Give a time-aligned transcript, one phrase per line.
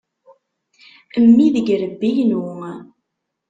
[1.23, 2.43] Mmi deg yirebbi-inu.